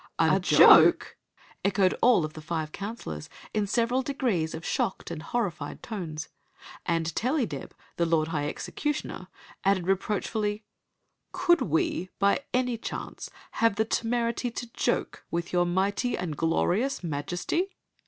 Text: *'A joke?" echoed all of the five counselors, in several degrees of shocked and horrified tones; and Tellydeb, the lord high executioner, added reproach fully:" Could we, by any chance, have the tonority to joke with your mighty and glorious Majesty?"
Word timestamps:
*'A 0.17 0.39
joke?" 0.39 1.15
echoed 1.63 1.93
all 2.01 2.25
of 2.25 2.33
the 2.33 2.41
five 2.41 2.71
counselors, 2.71 3.29
in 3.53 3.67
several 3.67 4.01
degrees 4.01 4.55
of 4.55 4.65
shocked 4.65 5.11
and 5.11 5.21
horrified 5.21 5.83
tones; 5.83 6.27
and 6.87 7.13
Tellydeb, 7.13 7.71
the 7.97 8.07
lord 8.07 8.29
high 8.29 8.47
executioner, 8.49 9.27
added 9.63 9.85
reproach 9.85 10.27
fully:" 10.27 10.63
Could 11.43 11.61
we, 11.61 12.09
by 12.17 12.43
any 12.51 12.79
chance, 12.79 13.29
have 13.61 13.75
the 13.75 13.85
tonority 13.85 14.49
to 14.55 14.73
joke 14.73 15.23
with 15.29 15.53
your 15.53 15.67
mighty 15.67 16.17
and 16.17 16.35
glorious 16.35 17.03
Majesty?" 17.03 17.67